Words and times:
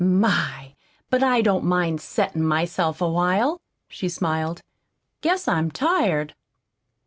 "My, 0.03 0.73
but 1.11 1.21
I 1.21 1.43
don't 1.43 1.63
mind 1.63 2.01
settin' 2.01 2.43
myself 2.43 3.01
awhile," 3.01 3.61
she 3.87 4.09
smiled. 4.09 4.63
"Guess 5.21 5.47
I'm 5.47 5.69
tired." 5.69 6.33